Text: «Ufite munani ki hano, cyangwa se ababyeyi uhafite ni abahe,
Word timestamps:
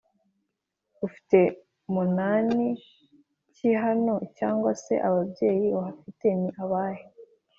«Ufite 1.07 1.39
munani 1.93 2.67
ki 3.55 3.69
hano, 3.83 4.15
cyangwa 4.37 4.71
se 4.83 4.93
ababyeyi 5.07 5.67
uhafite 5.79 6.27
ni 6.41 6.49
abahe, 6.63 7.05